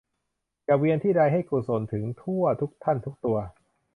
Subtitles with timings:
[0.65, 3.37] อย่าเวียนที่ใด ให้กุศลถึงทั่ว ทุกท่าน ทุกตัว